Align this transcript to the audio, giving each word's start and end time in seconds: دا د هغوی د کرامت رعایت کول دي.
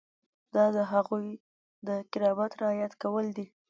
دا 0.55 0.65
د 0.75 0.77
هغوی 0.91 1.27
د 1.87 1.89
کرامت 2.11 2.51
رعایت 2.61 2.93
کول 3.03 3.25
دي. 3.37 3.45